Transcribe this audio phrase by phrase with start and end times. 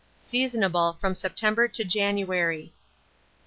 [0.23, 2.73] Seasonable from September to January.